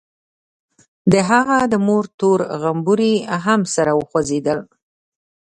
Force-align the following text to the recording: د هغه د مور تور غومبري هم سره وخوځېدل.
د 1.11 1.13
هغه 1.29 1.57
د 1.71 1.73
مور 1.85 2.05
تور 2.19 2.39
غومبري 2.61 3.13
هم 3.45 3.61
سره 3.75 3.91
وخوځېدل. 3.99 4.59